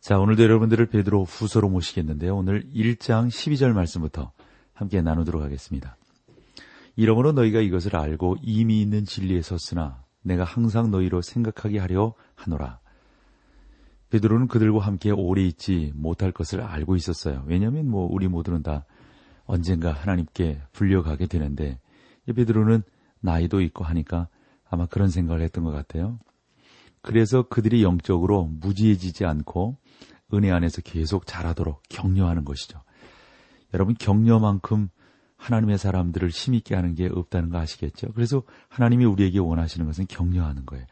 [0.00, 2.34] 자, 오늘도 여러분들을 베드로 후서로 모시겠는데요.
[2.34, 4.32] 오늘 1장 12절 말씀부터
[4.72, 5.98] 함께 나누도록 하겠습니다.
[6.96, 12.80] 이러므로 너희가 이것을 알고 이미 있는 진리에 섰으나 내가 항상 너희로 생각하게 하려 하노라.
[14.08, 17.44] 베드로는 그들과 함께 오래 있지 못할 것을 알고 있었어요.
[17.46, 18.86] 왜냐하면 뭐 우리 모두는 다
[19.44, 21.78] 언젠가 하나님께 불려가게 되는데
[22.24, 22.84] 베드로는
[23.20, 24.28] 나이도 있고 하니까
[24.66, 26.18] 아마 그런 생각을 했던 것 같아요.
[27.02, 29.76] 그래서 그들이 영적으로 무지해지지 않고
[30.34, 32.82] 은혜 안에서 계속 자라도록 격려하는 것이죠.
[33.74, 34.88] 여러분 격려만큼
[35.36, 38.12] 하나님의 사람들을 힘있게 하는 게 없다는 거 아시겠죠?
[38.12, 40.84] 그래서 하나님이 우리에게 원하시는 것은 격려하는 거예요.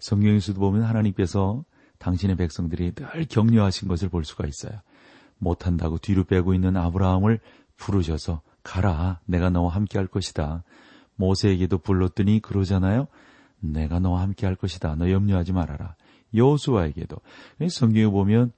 [0.00, 1.64] 성경에서도 보면 하나님께서
[1.98, 4.80] 당신의 백성들이 늘 격려하신 것을 볼 수가 있어요.
[5.38, 7.38] 못한다고 뒤로 빼고 있는 아브라함을
[7.76, 10.64] 부르셔서 가라, 내가 너와 함께 할 것이다.
[11.14, 13.06] 모세에게도 불렀더니 그러잖아요.
[13.62, 14.96] 내가 너와 함께 할 것이다.
[14.96, 15.94] 너 염려하지 말아라.
[16.34, 17.16] 여호수아에게도
[17.70, 18.52] 성경에 보면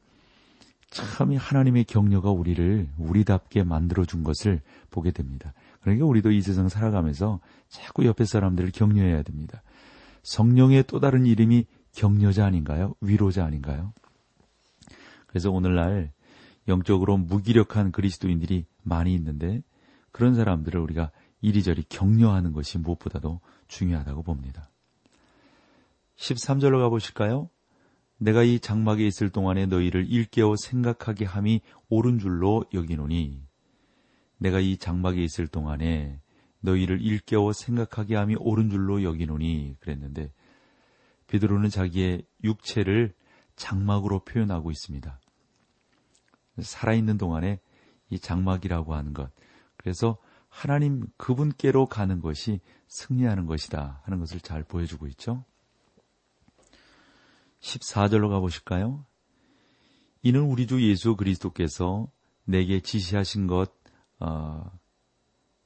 [0.91, 4.61] 참 하나님의 격려가 우리를 우리답게 만들어 준 것을
[4.91, 5.53] 보게 됩니다.
[5.81, 9.63] 그러니까 우리도 이 세상 살아가면서 자꾸 옆에 사람들을 격려해야 됩니다.
[10.23, 12.95] 성령의 또 다른 이름이 격려자 아닌가요?
[13.01, 13.93] 위로자 아닌가요?
[15.27, 16.13] 그래서 오늘날
[16.69, 19.63] 영적으로 무기력한 그리스도인들이 많이 있는데
[20.13, 21.11] 그런 사람들을 우리가
[21.41, 24.71] 이리저리 격려하는 것이 무엇보다도 중요하다고 봅니다.
[26.17, 27.51] 13절로 가보실까요?
[28.19, 33.43] 내가 이 장막에 있을 동안에 너희를 일깨워 생각하게 함이 옳은 줄로 여기노니
[34.39, 36.21] 내가 이 장막에 있을 동안에
[36.61, 40.33] 너희를 일깨워 생각하게 함이 옳은 줄로 여기노니 그랬는데
[41.27, 43.15] 베드로는 자기의 육체를
[43.57, 45.21] 장막으로 표현하고 있습니다.
[46.61, 47.61] 살아있는 동안에
[48.11, 49.31] 이 장막이라고 하는 것.
[49.77, 55.45] 그래서 하나님 그분께로 가는 것이 승리하는 것이다 하는 것을 잘 보여주고 있죠.
[57.65, 59.05] 14절로 가보실까요?
[60.23, 62.09] 이는 우리 주 예수 그리스도께서
[62.45, 63.73] 내게 지시하신 것
[64.21, 64.71] 어,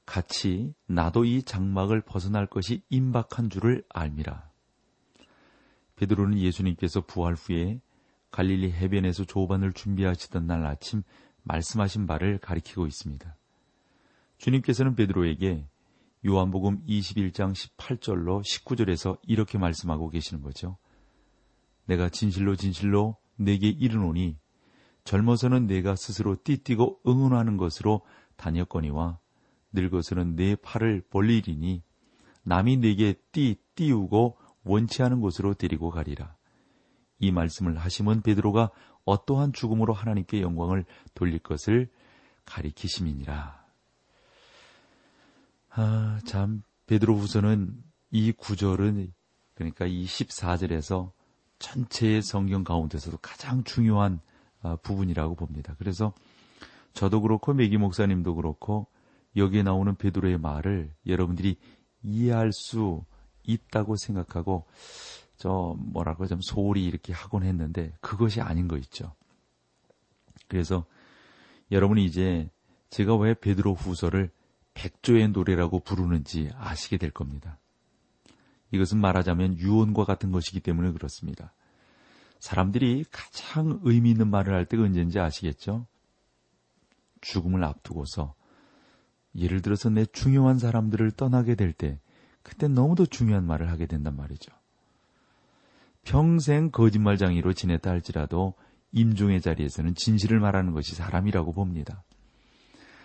[0.06, 4.48] 같이 나도 이 장막을 벗어날 것이 임박한 줄을 알미라.
[5.96, 7.80] 베드로는 예수님께서 부활 후에
[8.30, 11.02] 갈릴리 해변에서 조반을 준비하시던 날 아침
[11.42, 13.36] 말씀하신 바를 가리키고 있습니다.
[14.38, 15.66] 주님께서는 베드로에게
[16.26, 20.78] 요한복음 21장 18절로 19절에서 이렇게 말씀하고 계시는 거죠.
[21.88, 24.36] 내가 진실로 진실로 내게 이르노니
[25.04, 28.02] 젊어서는 내가 스스로 띠뛰고 응원하는 것으로
[28.36, 29.18] 다녔거니와
[29.72, 31.82] 늙어서는 내 팔을 벌리리니
[32.42, 36.36] 남이 내게 띠 띄우고 원치 않은 곳으로 데리고 가리라.
[37.18, 38.70] 이 말씀을 하시면 베드로가
[39.04, 40.84] 어떠한 죽음으로 하나님께 영광을
[41.14, 41.88] 돌릴 것을
[42.44, 43.66] 가리키심이니라.
[45.70, 49.12] 아, 참 베드로 후서는 이 구절은
[49.54, 51.12] 그러니까 이 14절에서
[51.58, 54.20] 전체의 성경 가운데서도 가장 중요한
[54.60, 55.74] 아, 부분이라고 봅니다.
[55.78, 56.12] 그래서
[56.92, 58.86] 저도 그렇고 메기 목사님도 그렇고
[59.36, 61.56] 여기에 나오는 베드로의 말을 여러분들이
[62.02, 63.04] 이해할 수
[63.44, 64.66] 있다고 생각하고
[65.36, 69.14] 저 뭐라고 좀 소홀히 이렇게 하곤 했는데 그것이 아닌 거 있죠.
[70.48, 70.84] 그래서
[71.70, 72.50] 여러분이 이제
[72.90, 74.30] 제가 왜 베드로 후서를
[74.74, 77.58] 백조의 노래라고 부르는지 아시게 될 겁니다.
[78.70, 81.52] 이것은 말하자면 유언과 같은 것이기 때문에 그렇습니다.
[82.40, 85.86] 사람들이 가장 의미 있는 말을 할 때가 언제인지 아시겠죠?
[87.20, 88.34] 죽음을 앞두고서
[89.34, 92.00] 예를 들어서 내 중요한 사람들을 떠나게 될 때
[92.48, 94.50] 그때 너무도 중요한 말을 하게 된단 말이죠.
[96.02, 98.54] 평생 거짓말장이로 지냈다 할지라도
[98.92, 102.04] 임종의 자리에서는 진실을 말하는 것이 사람이라고 봅니다.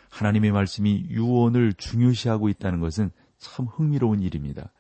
[0.10, 4.72] 하나님의 말씀이 유언을 중요시하고 있다는 것은 참 흥미로운 일입니다.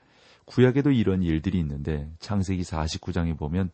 [0.46, 3.72] 구약에도 이런 일들이 있는데 창세기 49장에 보면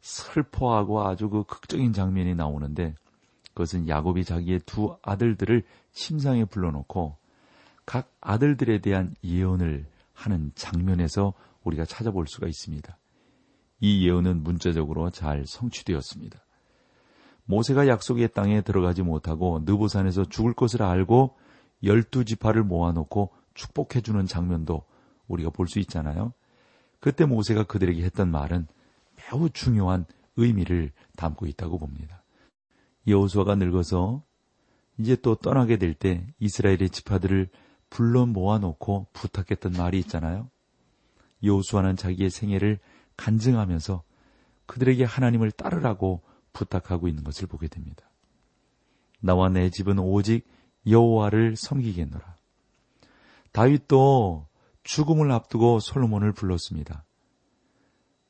[0.00, 2.94] 슬퍼하고 아주 그 극적인 장면이 나오는데
[3.54, 5.62] 그것은 야곱이 자기의 두 아들들을
[5.92, 7.16] 침상에 불러놓고
[7.84, 11.34] 각 아들들에 대한 예언을 하는 장면에서
[11.64, 12.96] 우리가 찾아볼 수가 있습니다.
[13.80, 16.38] 이 예언은 문자적으로 잘 성취되었습니다.
[17.44, 21.36] 모세가 약속의 땅에 들어가지 못하고 느보산에서 죽을 것을 알고
[21.82, 24.84] 열두 지파를 모아놓고 축복해주는 장면도
[25.30, 26.32] 우리가 볼 수 있잖아요.
[27.00, 28.66] 그때 모세가 그들에게 했던 말은
[29.16, 30.04] 매우 중요한
[30.36, 32.22] 의미를 담고 있다고 봅니다.
[33.06, 34.22] 여호수아가 늙어서
[34.98, 37.48] 이제 또 떠나게 될 때 이스라엘의 지파들을
[37.88, 40.50] 불러 모아놓고 부탁했던 말이 있잖아요.
[41.42, 42.78] 여호수아는 자기의 생애를
[43.16, 44.02] 간증하면서
[44.66, 46.22] 그들에게 하나님을 따르라고
[46.52, 48.10] 부탁하고 있는 것을 보게 됩니다.
[49.20, 50.46] 나와 내 집은 오직
[50.86, 52.36] 여호와를 섬기겠노라.
[53.52, 54.46] 다윗도
[54.82, 57.04] 죽음을 앞두고 솔로몬을 불렀습니다.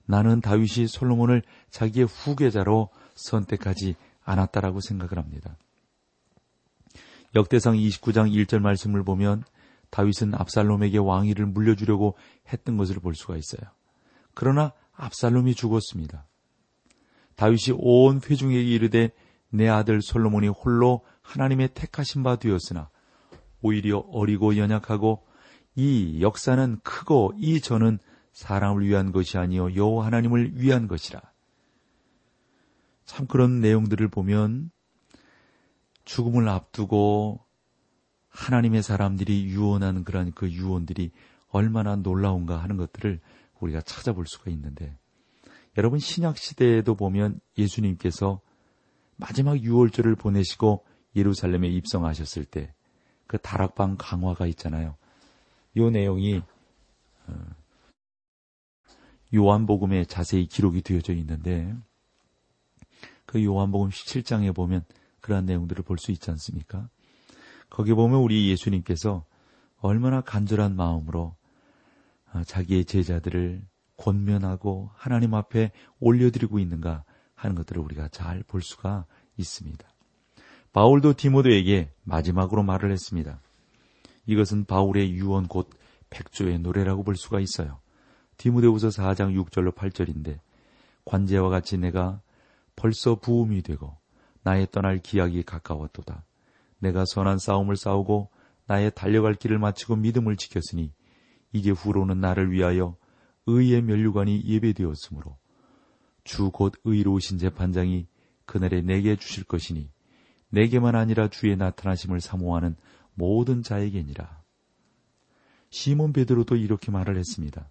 [0.07, 3.95] 나는 다윗이 솔로몬을 자기의 후계자로 선택하지
[4.25, 5.57] 않았다라고 생각을 합니다.
[7.35, 9.45] 역대상 29장 1절 말씀을 보면
[9.91, 12.17] 다윗은 압살롬에게 왕위를 물려주려고
[12.53, 13.71] 했던 것을 볼 수가 있어요.
[14.35, 16.27] 그러나 압살롬이 죽었습니다.
[17.37, 19.11] 다윗이 온 회중에게 이르되
[19.49, 22.91] 내 아들 솔로몬이 홀로 하나님의 택하신 바 되었으나
[23.63, 25.25] 오히려 어리고 연약하고
[25.81, 27.99] 이 역사는 크고 이 전은
[28.33, 31.21] 사람을 위한 것이 아니요 여호와 하나님을 위한 것이라.
[33.05, 34.71] 참 그런 내용들을 보면
[36.05, 37.41] 죽음을 앞두고
[38.29, 41.11] 하나님의 사람들이 유언하는 그런 그 유언들이
[41.49, 43.21] 얼마나 놀라운가 하는 것들을
[43.59, 44.97] 우리가 찾아볼 수가 있는데
[45.77, 48.41] 여러분 신약 시대에도 보면 예수님께서
[49.17, 50.85] 마지막 유월절을 보내시고
[51.17, 52.73] 예루살렘에 입성하셨을 때
[53.31, 54.97] 그 다락방 강화가 있잖아요.
[55.75, 56.43] 이 내용이
[57.27, 57.35] 어,
[59.35, 61.75] 요한복음에 자세히 기록이 되어져 있는데
[63.27, 64.85] 그 요한복음 17장에 보면
[65.21, 66.89] 그러한 내용들을 볼 수 있지 않습니까?
[67.69, 69.25] 거기 보면 우리 예수님께서
[69.79, 71.37] 얼마나 간절한 마음으로
[72.33, 73.63] 어, 자기의 제자들을
[73.97, 79.07] 권면하고 하나님 앞에 올려드리고 있는가 하는 것들을 우리가 잘 볼 수가
[79.37, 79.87] 있습니다.
[80.73, 83.41] 바울도 디모데에게 마지막으로 말을 했습니다.
[84.27, 85.71] 이것은 바울의 유언 곧
[86.11, 87.81] 백조의 노래라고 볼 수가 있어요.
[88.37, 90.41] 디모데후서 4장 6절로 8절인데
[91.05, 92.21] 관제와 같이 내가
[92.77, 93.97] 벌써 부음이 되고
[94.43, 96.25] 나의 떠날 기약이 가까웠도다.
[96.79, 98.31] 내가 선한 싸움을 싸우고
[98.67, 100.93] 나의 달려갈 길을 마치고 믿음을 지켰으니
[101.53, 102.97] 이제 후로는 나를 위하여
[103.47, 105.37] 의의 면류관이 예배되었으므로
[106.25, 108.07] 주 곧 의로우신 재판장이
[108.47, 109.91] 그날에 내게 주실 것이니
[110.51, 112.77] 내게만 아니라 주의 나타나심을 사모하는
[113.15, 114.43] 모든 자에게니라.
[115.71, 117.71] 시몬 베드로도 이렇게 말을 했습니다.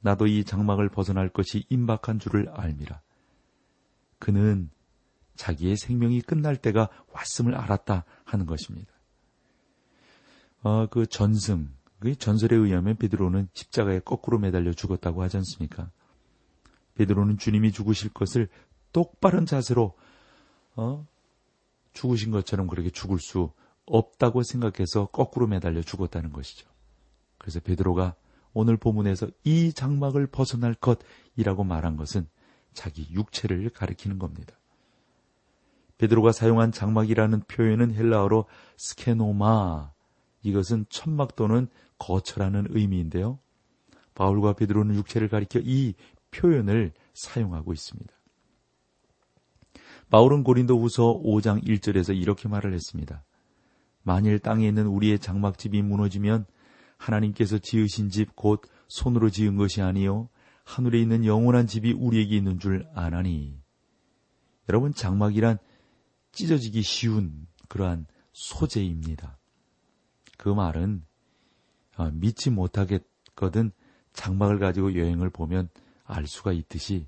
[0.00, 3.00] 나도 이 장막을 벗어날 것이 임박한 줄을 알미라.
[4.18, 4.70] 그는
[5.36, 8.92] 자기의 생명이 끝날 때가 왔음을 알았다 하는 것입니다.
[10.62, 15.90] 어, 그 전승, 그 전설에 의하면 베드로는 십자가에 거꾸로 매달려 죽었다고 하지 않습니까?
[16.94, 18.48] 베드로는 주님이 죽으실 것을
[18.92, 19.96] 똑바른 자세로
[20.76, 21.06] 어,
[21.92, 23.52] 죽으신 것처럼 그렇게 죽을 수
[23.92, 26.66] 없다고 생각해서 거꾸로 매달려 죽었다는 것이죠.
[27.36, 28.14] 그래서 베드로가
[28.54, 32.26] 오늘 본문에서 이 장막을 벗어날 것이라고 말한 것은
[32.72, 34.56] 자기 육체를 가리키는 겁니다.
[35.98, 38.46] 베드로가 사용한 장막이라는 표현은 헬라어로
[38.78, 39.92] 스케노마
[40.42, 41.68] 이것은 천막 또는
[41.98, 43.38] 거처라는 의미인데요.
[44.14, 45.94] 바울과 베드로는 육체를 가리켜 이
[46.30, 48.12] 표현을 사용하고 있습니다.
[50.10, 53.22] 바울은 고린도 후서 5장 1절에서 이렇게 말을 했습니다.
[54.02, 56.46] 만일 땅에 있는 우리의 장막집이 무너지면
[56.96, 60.28] 하나님께서 지으신 집 곧 손으로 지은 것이 아니요
[60.64, 63.58] 하늘에 있는 영원한 집이 우리에게 있는 줄 아나니.
[64.68, 65.58] 여러분 장막이란
[66.32, 69.38] 찢어지기 쉬운 그러한 소재입니다.
[70.38, 71.04] 그 말은
[71.96, 73.72] 아, 믿지 못하겠거든
[74.12, 75.68] 장막을 가지고 여행을 보면
[76.04, 77.06] 알 수가 있듯이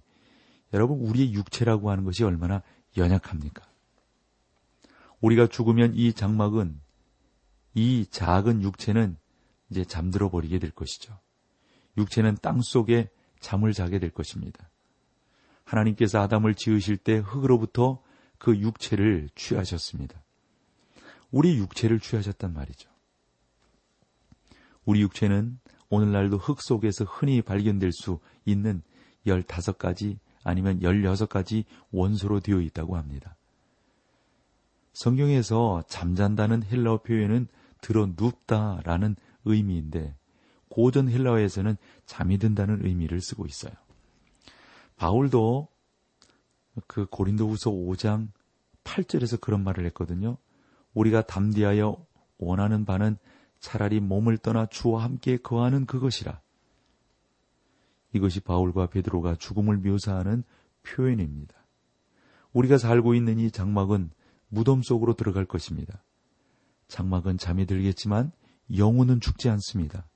[0.72, 2.62] 여러분 우리의 육체라고 하는 것이 얼마나
[2.96, 3.64] 연약합니까?
[5.20, 6.80] 우리가 죽으면 이 장막은
[7.75, 9.16] 이 작은 육체는
[9.71, 11.19] 이제 잠들어 버리게 될 것이죠.
[11.97, 14.71] 육체는 땅 속에 잠을 자게 될 것입니다.
[15.64, 18.02] 하나님께서 아담을 지으실 때 흙으로부터
[18.38, 20.23] 그 육체를 취하셨습니다.
[21.31, 22.90] 우리 육체를 취하셨단 말이죠.
[24.85, 28.83] 우리 육체는 오늘날도 흙 속에서 흔히 발견될 수 있는
[29.26, 33.37] 15가지 아니면 16가지 원소로 되어 있다고 합니다.
[34.93, 37.49] 성경에서 잠잔다는 헬라어 표현은
[37.84, 39.14] 들어 눕다라는
[39.44, 40.16] 의미인데
[40.70, 41.76] 고전 헬라어에서는
[42.06, 43.74] 잠이 든다는 의미를 쓰고 있어요.
[44.96, 45.68] 바울도
[46.86, 48.28] 그 고린도후서 5장
[48.84, 50.38] 8절에서 그런 말을 했거든요.
[50.94, 52.06] 우리가 담대하여
[52.38, 53.18] 원하는 바는
[53.60, 56.40] 차라리 몸을 떠나 주와 함께 거하는 그것이라.
[58.14, 60.42] 이것이 바울과 베드로가 죽음을 묘사하는
[60.84, 61.54] 표현입니다.
[62.54, 64.10] 우리가 살고 있는 이 장막은
[64.48, 66.02] 무덤 속으로 들어갈 것입니다.
[66.94, 68.30] 장막은 잠이 들겠지만
[68.76, 70.06] 영혼은 죽지 않습니다.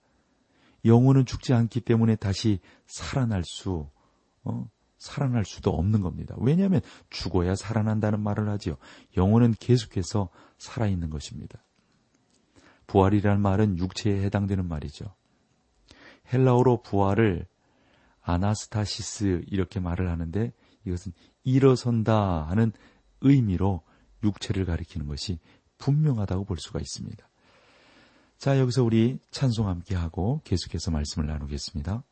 [0.84, 3.90] 영혼은 죽지 않기 때문에 다시 살아날 수
[4.44, 6.36] 어, 살아날 수도 없는 겁니다.
[6.38, 6.80] 왜냐하면
[7.10, 8.76] 죽어야 살아난다는 말을 하지요.
[9.16, 11.64] 영혼은 계속해서 살아있는 것입니다.
[12.86, 15.12] 부활이라는 말은 육체에 해당되는 말이죠.
[16.32, 17.46] 헬라어로 부활을
[18.22, 20.52] 아나스타시스 이렇게 말을 하는데
[20.86, 22.72] 이것은 일어선다 하는
[23.20, 23.82] 의미로
[24.22, 25.40] 육체를 가리키는 것이
[25.78, 27.28] 분명하다고 볼 수가 있습니다.
[28.38, 32.04] 자, 여기서 우리 찬송 함께 하고 계속해서 말씀을 나누겠습니다.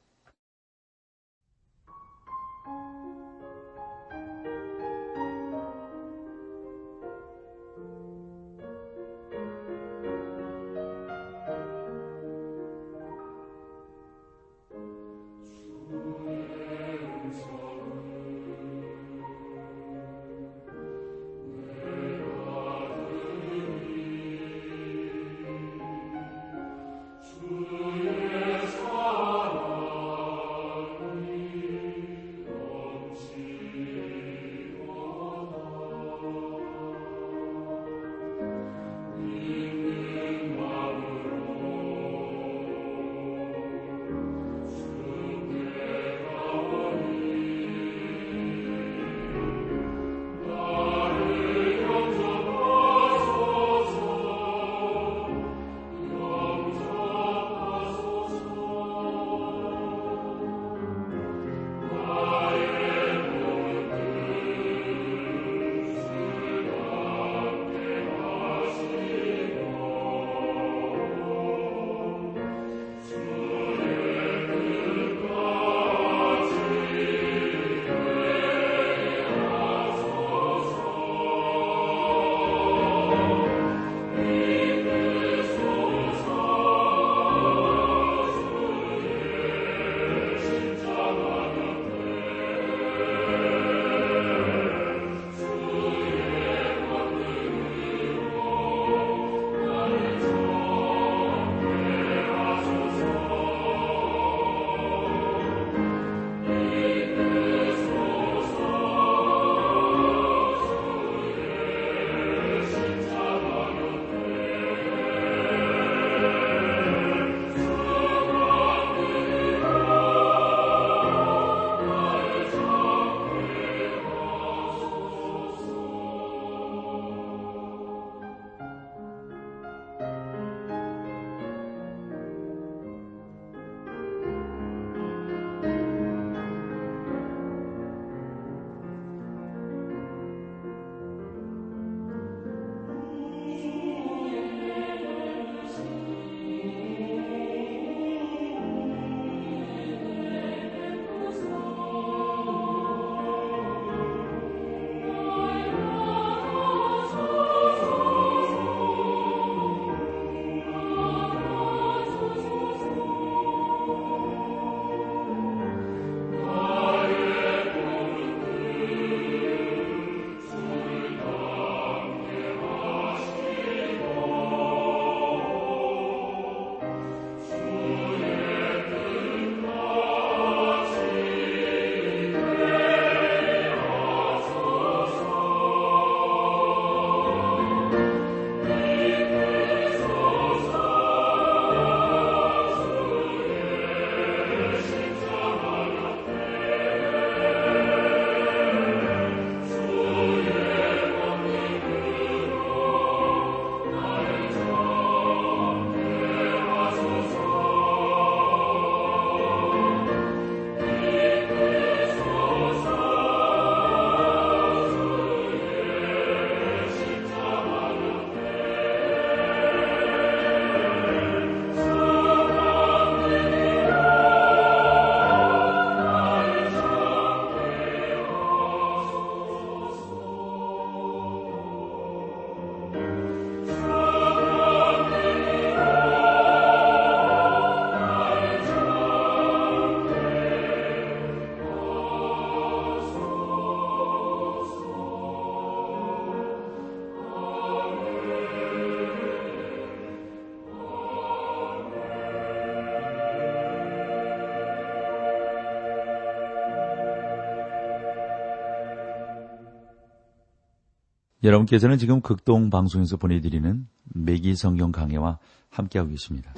[261.43, 265.38] 여러분께서는 지금 극동 방송에서 보내드리는 매기 성경 강해와
[265.69, 266.55] 함께하고 계십니다.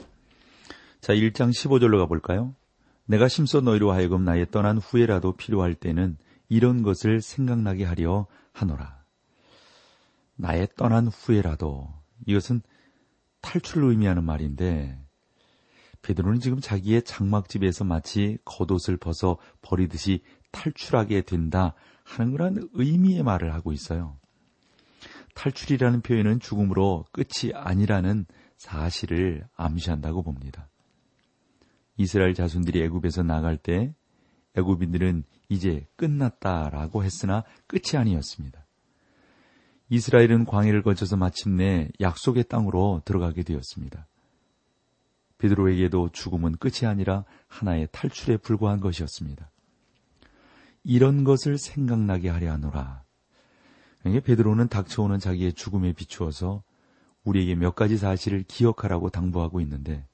[1.01, 2.55] 자, 1장 15절로 가볼까요?
[3.07, 6.17] 내가 심소 너희로 하여금 나의 떠난 후에라도 필요할 때는
[6.49, 8.99] 이런 것을 생각나게 하려 하노라.
[10.37, 11.93] 나의 떠난 후에라도
[12.27, 12.63] 이것은
[13.41, 14.99] 탈출을 의미하는 말인데
[16.03, 23.73] 베드로는 지금 자기의 장막집에서 마치 겉옷을 벗어 버리듯이 탈출하게 된다 하는 그런 의미의 말을 하고
[23.73, 24.17] 있어요.
[25.39, 28.27] 탈출이라는 표현은 죽음으로 끝이 아니라는
[28.57, 30.69] 사실을 암시한다고 봅니다.
[31.97, 33.95] 이스라엘 자손들이 애굽에서 나갈 때
[34.57, 38.67] 애굽인들은 이제 끝났다라고 했으나 끝이 아니었습니다.
[39.91, 44.09] 이스라엘은 광해를 거쳐서 마침내 약속의 땅으로 들어가게 되었습니다.
[45.39, 49.51] 베드로에게도 죽음은 끝이 아니라 하나의 탈출에 불과한 것이었습니다.
[50.83, 53.08] 이런 것을 생각나게 하려 하노라.
[54.09, 56.63] 그러니까 베드로는 닥쳐오는 자기의 죽음에 비추어서
[57.25, 60.07] 우리에게 몇 가지 사실을 기억하라고 당부하고 있는데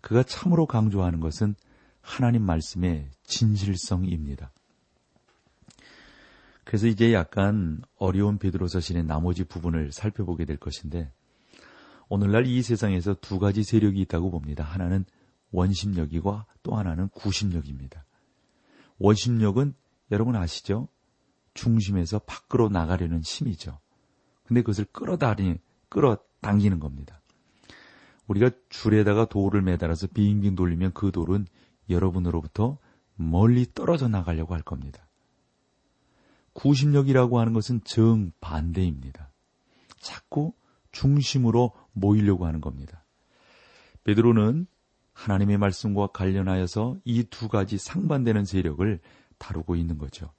[0.00, 1.54] 그가 참으로 강조하는 것은
[2.00, 4.52] 하나님 말씀의 진실성입니다.
[6.64, 11.12] 그래서 이제 약간 어려운 베드로 서신의 나머지 부분을 살펴보게 될 것인데
[12.08, 14.64] 오늘날 이 세상에서 두 가지 세력이 있다고 봅니다.
[14.64, 15.04] 하나는
[15.52, 18.04] 원심력이고 또 하나는 구심력입니다.
[18.98, 19.74] 원심력은
[20.10, 20.88] 여러분 아시죠?
[21.54, 23.78] 중심에서 밖으로 나가려는 힘이죠.
[24.44, 27.20] 근데 그것을 끌어다니, 끌어당기는 겁니다.
[28.26, 31.46] 우리가 줄에다가 돌을 매달아서 빙빙 돌리면 그 돌은
[31.90, 32.78] 여러분으로부터
[33.14, 35.06] 멀리 떨어져 나가려고 할 겁니다.
[36.54, 39.30] 구심력이라고 하는 것은 정반대입니다.
[39.98, 40.52] 자꾸
[40.92, 43.04] 중심으로 모이려고 하는 겁니다.
[44.04, 44.66] 베드로는
[45.12, 49.00] 하나님의 말씀과 관련하여서 이 두 가지 상반되는 세력을
[49.38, 50.32] 다루고 있는 거죠.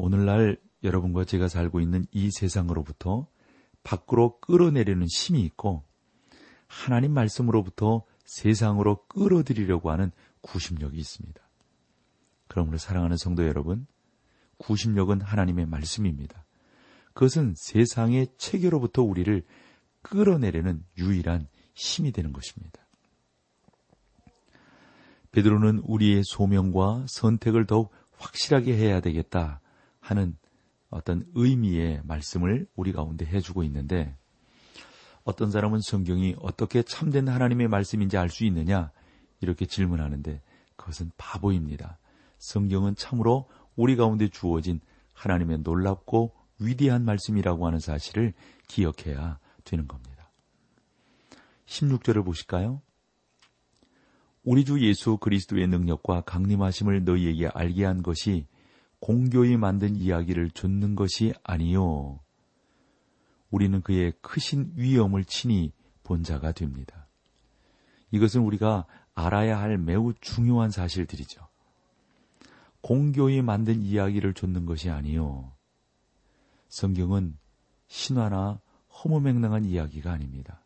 [0.00, 3.26] 오늘날 여러분과 제가 살고 있는 이 세상으로부터
[3.82, 5.82] 밖으로 끌어내려는 힘이 있고
[6.68, 10.12] 하나님 말씀으로부터 세상으로 끌어들이려고 하는
[10.42, 11.40] 구심력이 있습니다.
[12.46, 13.88] 그러므로 사랑하는 성도 여러분,
[14.58, 16.46] 구심력은 하나님의 말씀입니다.
[17.12, 19.44] 그것은 세상의 체계로부터 우리를
[20.02, 22.86] 끌어내려는 유일한 힘이 되는 것입니다.
[25.32, 29.60] 베드로는 우리의 소명과 선택을 더욱 확실하게 해야 되겠다
[30.10, 30.36] 하는
[30.90, 34.16] 어떤 의미의 말씀을 우리 가운데 해주고 있는데
[35.22, 38.90] 어떤 사람은 성경이 어떻게 참된 하나님의 말씀인지 알 수 있느냐
[39.40, 40.40] 이렇게 질문하는데
[40.76, 41.98] 그것은 바보입니다.
[42.38, 44.80] 성경은 참으로 우리 가운데 주어진
[45.12, 48.32] 하나님의 놀랍고 위대한 말씀이라고 하는 사실을
[48.66, 50.30] 기억해야 되는 겁니다.
[51.66, 52.80] 16절을 보실까요?
[54.42, 58.46] 우리 주 예수 그리스도의 능력과 강림하심을 너희에게 알게 한 것이
[59.00, 62.20] 공교히 만든 이야기를 좇는 것이 아니요.
[63.50, 67.08] 우리는 그의 크신 위엄을 친히 본 자가 됩니다.
[68.10, 71.46] 이것은 우리가 알아야 할 매우 중요한 사실들이죠.
[72.80, 75.52] 공교히 만든 이야기를 좇는 것이 아니요.
[76.68, 77.38] 성경은
[77.86, 78.60] 신화나
[78.92, 80.62] 허무맹랑한 이야기가 아닙니다.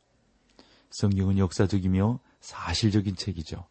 [0.90, 3.66] 성경은 역사적이며 사실적인 책이죠.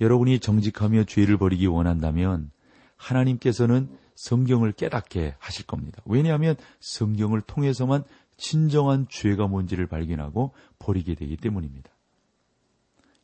[0.00, 2.50] 여러분이 정직하며 죄를 버리기 원한다면
[2.98, 6.02] 하나님께서는 성경을 깨닫게 하실 겁니다.
[6.04, 8.04] 왜냐하면 성경을 통해서만
[8.36, 11.90] 진정한 죄가 뭔지를 발견하고 버리게 되기 때문입니다.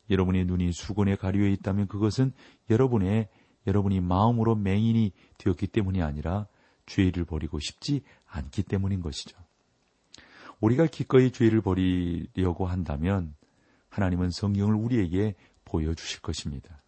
[0.09, 2.31] 여러분의 눈이 수건에 가려 있다면 그것은
[2.69, 3.29] 여러분의
[3.67, 6.47] 여러분이 마음으로 맹인이 되었기 때문이 아니라
[6.85, 9.37] 죄를 버리고 싶지 않기 때문인 것이죠.
[10.59, 13.35] 우리가 기꺼이 죄를 버리려고 한다면
[13.89, 15.35] 하나님은 성경을 우리에게
[15.65, 16.81] 보여주실 것입니다.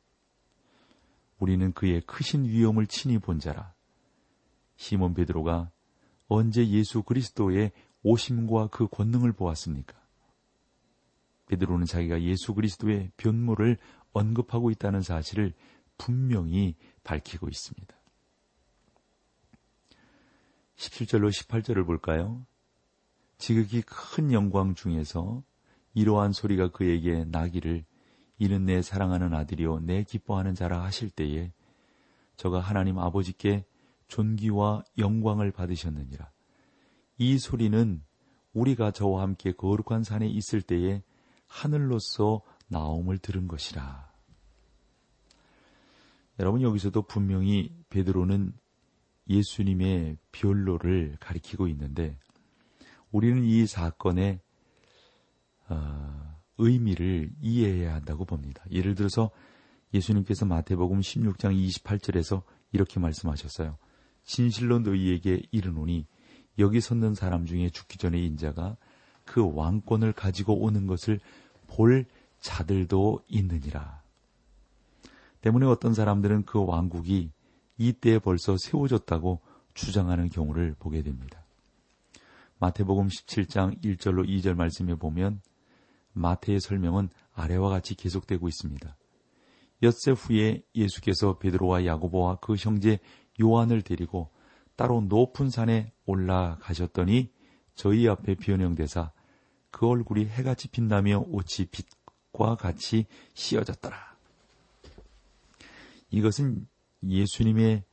[1.40, 3.74] 우리는 그의 크신 위엄을 친히 본 자라.
[4.76, 5.72] 시몬 베드로가
[6.28, 7.72] 언제 예수 그리스도의
[8.04, 9.96] 오심과 그 권능을 보았습니까?
[11.48, 13.78] 베드로는 자기가 예수 그리스도의 변모를
[14.14, 15.54] 언급하고 있다는 사실을
[15.98, 17.96] 분명히 밝히고 있습니다.
[20.76, 22.46] 17절로 18절을 볼까요?
[23.38, 25.44] 지극히 큰 영광 중에서
[25.94, 27.86] 이러한 소리가 그에게 나기를
[28.40, 31.52] 이는 내 사랑하는 아들이요 내 기뻐하는 자라 하실 때에
[32.36, 33.66] 저가 하나님 아버지께
[34.08, 36.32] 존귀와 영광을 받으셨느니라.
[37.18, 38.04] 이 소리는
[38.54, 41.02] 우리가 저와 함께 거룩한 산에 있을 때에
[41.48, 44.12] 하늘로서 나옴을 들은 것이라.
[46.40, 48.54] 여러분 여기서도 분명히 베드로는
[49.28, 52.18] 예수님의 별로를 가리키고 있는데
[53.12, 54.40] 우리는 이 사건의
[55.70, 56.27] 어,
[56.58, 58.64] 의미를 이해해야 한다고 봅니다.
[58.72, 59.30] 예를 들어서
[59.94, 62.42] 예수님께서 마태복음 16장 28절에서
[62.72, 63.78] 이렇게 말씀하셨어요.
[64.24, 66.06] 진실로 너희에게 이르노니
[66.60, 68.78] 여기 섰는 사람 중에 죽기 전에 인자가
[69.26, 71.20] 그 왕권을 가지고 오는 것을
[71.68, 72.06] 볼
[72.40, 74.02] 자들도 있느니라.
[75.42, 77.32] 때문에 어떤 사람들은 그 왕국이
[77.78, 79.40] 이때에 벌써 세워졌다고
[79.74, 81.44] 주장하는 경우를 보게 됩니다.
[82.60, 85.42] 마태복음 17장 1절로 2절 말씀에 보면
[86.18, 88.98] 마태의 설명은 아래와 같이 계속되고 있습니다.
[89.84, 93.00] 엿새 후에 예수께서 베드로와 야고보와 그 형제
[93.42, 94.32] 요한을 데리고
[94.76, 97.32] 따로 높은 산에 올라가셨더니
[97.76, 99.12] 저희 앞에 변형되사
[99.70, 104.18] 그 얼굴이 해같이 빛나며 옷이 빛과 같이 씌어졌더라.
[106.10, 106.68] 이것은
[107.04, 107.84] 예수님의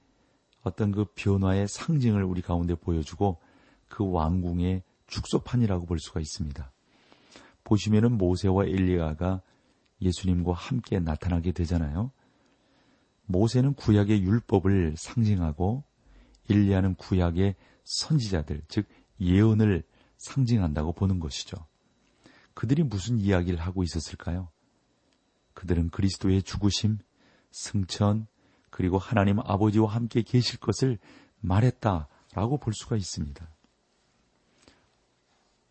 [0.63, 3.41] 어떤 그 변화의 상징을 우리 가운데 보여주고
[3.89, 6.74] 그 왕궁의 축소판이라고 볼 수가 있습니다.
[7.65, 9.43] 보시면은 모세와 엘리야가
[10.01, 12.13] 예수님과 함께 나타나게 되잖아요.
[13.27, 15.85] 모세는 구약의 율법을 상징하고
[16.51, 18.87] 엘리야는 구약의 선지자들, 즉
[19.21, 19.83] 예언을
[20.19, 21.57] 상징한다고 보는 것이죠.
[22.55, 24.49] 그들이 무슨 이야기를 하고 있었을까요?
[25.55, 26.99] 그들은 그리스도의 죽으심,
[27.51, 28.27] 승천,
[28.71, 30.99] 그리고 하나님 아버지와 함께 계실 것을
[31.41, 33.49] 말했다라고 볼 수가 있습니다.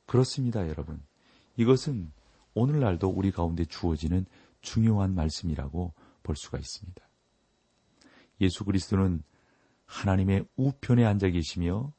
[0.06, 1.02] 그렇습니다, 여러분.
[1.58, 2.12] 이것은
[2.54, 4.26] 오늘날도 우리 가운데 주어지는
[4.62, 7.02] 중요한 말씀이라고 볼 수가 있습니다.
[8.42, 9.24] 예수 그리스도는
[9.86, 11.94] 하나님의 우편에 앉아 계시며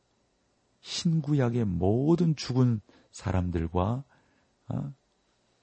[0.80, 4.04] 신구약의 모든 죽은 사람들과
[4.68, 4.92] 어,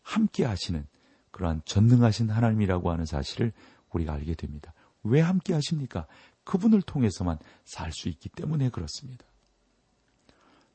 [0.02, 0.88] 함께 하시는
[1.32, 3.52] 그러한 전능하신 하나님이라고 하는 사실을
[3.92, 4.74] 우리가 알게 됩니다.
[5.04, 6.08] 왜 함께 하십니까?
[6.44, 9.26] 그분을 통해서만 살 수 있기 때문에 그렇습니다.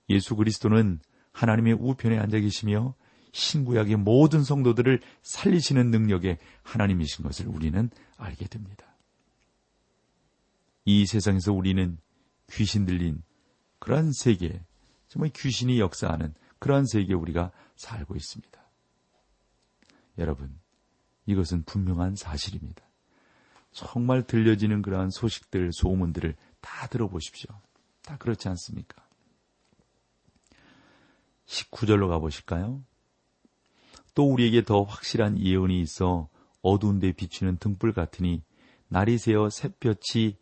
[0.08, 1.00] 예수 그리스도는
[1.32, 2.94] 하나님의 우편에 앉아 계시며
[3.36, 8.86] 신구약의 모든 성도들을 살리시는 능력의 하나님이신 것을 우리는 알게 됩니다.
[10.86, 11.98] 이 세상에서 우리는
[12.50, 13.22] 귀신 들린
[13.78, 14.64] 그러한 세계,
[15.08, 18.58] 정말 귀신이 역사하는 그러한 세계에 우리가 살고 있습니다.
[20.16, 20.58] 여러분,
[21.26, 22.82] 이것은 분명한 사실입니다.
[23.70, 27.50] 정말 들려지는 그러한 소식들, 소문들을 다 들어보십시오.
[28.02, 29.06] 다 그렇지 않습니까?
[31.44, 32.82] 19절로 가보실까요?
[34.16, 36.30] 또 우리에게 더 확실한 예언이 있어
[36.62, 38.42] 어두운 데 비추는 등불 같으니
[38.88, 40.38] 날이 새어 샛볕이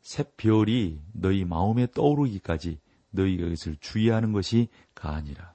[0.00, 2.80] 샛별이 너희 마음에 떠오르기까지
[3.10, 5.54] 너희가 이것을 주의하는 것이 가아니라.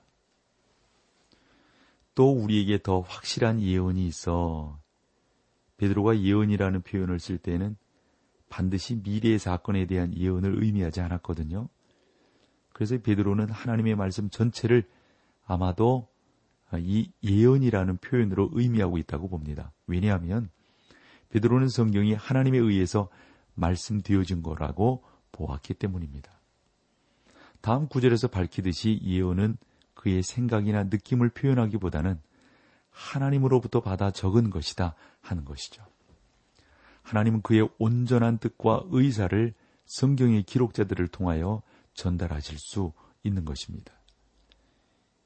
[2.14, 4.80] 또 우리에게 더 확실한 예언이 있어
[5.78, 7.78] 베드로가 예언이라는 표현을 쓸 때는
[8.48, 11.68] 반드시 미래의 사건에 대한 예언을 의미하지 않았거든요.
[12.74, 14.88] 그래서 베드로는 하나님의 말씀 전체를
[15.48, 16.08] 아마도
[16.78, 19.72] 이 예언이라는 표현으로 의미하고 있다고 봅니다.
[19.88, 20.50] 왜냐하면
[21.30, 23.10] 베드로는 성경이 하나님에 의해서
[23.56, 26.32] 말씀되어진 거라고 보았기 때문입니다.
[27.62, 29.58] 다음 구절에서 밝히듯이 예언은
[29.94, 32.20] 그의 생각이나 느낌을 표현하기보다는
[32.92, 35.84] 하나님으로부터 받아 적은 것이다 하는 것이죠.
[37.02, 39.54] 하나님은 그의 온전한 뜻과 의사를
[39.86, 41.62] 성경의 기록자들을 통하여
[41.94, 43.95] 전달하실 수 있는 것입니다.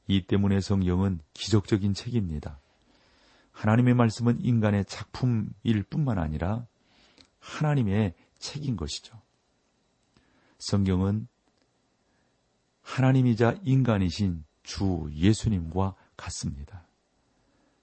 [0.09, 2.59] 이 때문에 성경은 기적적인 책입니다.
[3.51, 6.65] 하나님의 말씀은 인간의 작품일 뿐만 아니라
[7.37, 9.21] 하나님의 책인 것이죠.
[10.57, 11.27] 성경은
[12.81, 16.87] 하나님이자 인간이신 주 예수님과 같습니다.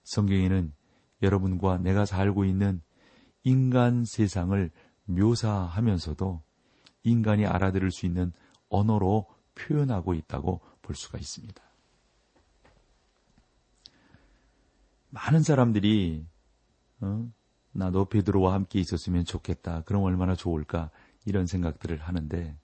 [0.02, 0.74] 성경에는
[1.22, 2.82] 여러분과 내가 살고 있는
[3.44, 4.72] 인간 세상을
[5.04, 6.42] 묘사하면서도
[7.04, 8.32] 인간이 알아들을 수 있는
[8.68, 11.65] 언어로 표현하고 있다고 볼 수가 있습니다.
[15.10, 16.26] 많은 사람들이
[17.00, 17.30] 어?
[17.72, 19.82] 나도 베드로와 함께 있었으면 좋겠다.
[19.82, 20.90] 그럼 얼마나 좋을까?
[21.24, 22.56] 이런 생각들을 하는데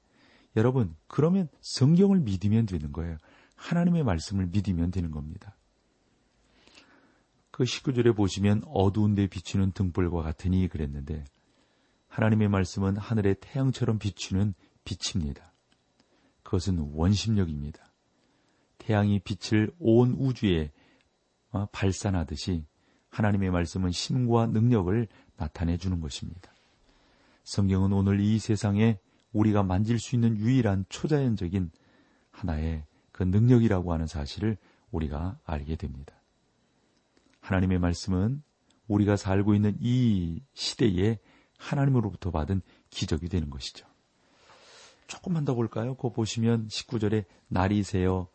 [0.56, 3.16] 여러분 그러면 성경을 믿으면 되는 거예요.
[3.56, 5.56] 하나님의 말씀을 믿으면 되는 겁니다.
[7.50, 11.24] 그 19절에 보시면 어두운 데 비추는 등불과 같으니 그랬는데
[12.08, 15.52] 하나님의 말씀은 하늘의 태양처럼 비추는 빛입니다.
[16.42, 17.92] 그것은 원심력입니다.
[18.78, 20.81] 태양이 빛을 온 우주에 어,
[21.72, 22.64] 발산하듯이
[23.10, 26.52] 하나님의 말씀은 힘과 능력을 나타내 주는 것입니다.
[27.44, 28.98] 성경은 오늘 이 세상에
[29.32, 31.70] 우리가 만질 수 있는 유일한 초자연적인
[32.30, 34.56] 하나의 그 능력이라고 하는 사실을
[34.90, 36.14] 우리가 알게 됩니다.
[37.40, 38.42] 하나님의 말씀은
[38.88, 41.18] 우리가 살고 있는 이 시대에
[41.58, 43.86] 하나님으로부터 받은 기적이 되는 것이죠.
[45.06, 45.94] 조금만 더 볼까요?
[45.94, 48.28] 그거 보시면 19절에 날이 새어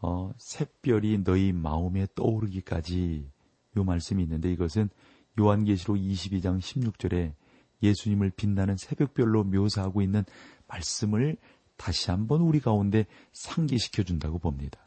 [0.00, 3.30] 어, 샛별이 너희 마음에 떠오르기까지
[3.76, 4.90] 요 말씀이 있는데 이것은
[5.38, 7.34] 요한계시록 22장 16절에
[7.82, 10.24] 예수님을 빛나는 새벽별로 묘사하고 있는
[10.66, 11.36] 말씀을
[11.76, 14.80] 다시 한번 우리 가운데 상기시켜 준다고 봅니다.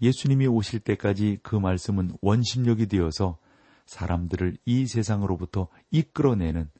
[0.00, 3.38] 예수님이 오실 때까지 그 말씀은 원심력이 되어서
[3.86, 6.70] 사람들을 이 세상으로부터 이끌어내는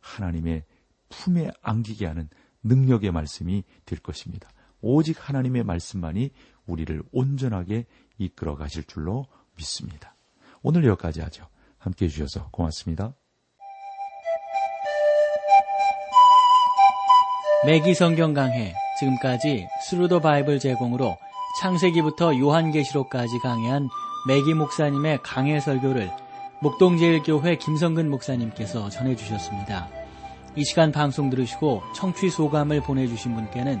[0.00, 0.64] 하나님의
[1.08, 2.28] 품에 안기게 하는
[2.62, 4.48] 능력의 말씀이 될 것입니다.
[4.80, 6.30] 오직 하나님의 말씀만이
[6.66, 7.86] 우리를 온전하게
[8.18, 10.14] 이끌어 가실 줄로 믿습니다.
[10.62, 11.46] 오늘 여기까지 하죠.
[11.78, 13.14] 함께 해주셔서 고맙습니다.
[17.66, 21.16] 맥기 성경 강해 지금까지 Thru the Bible 제공으로
[21.60, 23.88] 창세기부터 요한계시록까지 강해한
[24.26, 26.10] 맥기 목사님의 강해 설교를
[26.62, 29.88] 목동제일교회 김성근 목사님께서 전해주셨습니다.
[30.56, 33.80] 이 시간 방송 들으시고 청취 소감을 보내주신 분께는